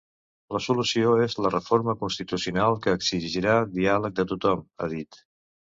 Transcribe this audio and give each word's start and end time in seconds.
La 0.55 0.61
solució 0.67 1.11
és 1.25 1.37
la 1.47 1.51
reforma 1.55 1.95
constitucional 2.01 2.81
que 2.87 2.97
exigirà 3.01 3.61
diàleg 3.79 4.19
de 4.23 4.31
tothom, 4.35 4.69
ha 4.83 4.93
dit. 4.99 5.25